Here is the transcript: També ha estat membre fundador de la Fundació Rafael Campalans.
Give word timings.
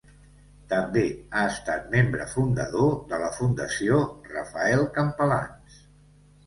També 0.71 1.03
ha 1.33 1.43
estat 1.49 1.85
membre 1.97 2.27
fundador 2.33 2.91
de 3.13 3.21
la 3.25 3.31
Fundació 3.39 4.01
Rafael 4.35 4.87
Campalans. 5.01 5.83